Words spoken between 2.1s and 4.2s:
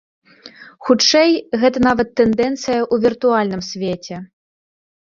тэндэнцыя ў віртуальным свеце.